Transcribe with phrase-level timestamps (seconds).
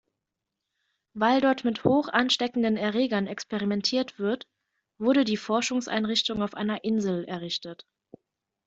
[1.13, 4.47] Weil dort mit hochansteckenden Erregern experimentiert wird,
[4.99, 7.85] wurde die Forschungseinrichtung auf einer Insel errichtet.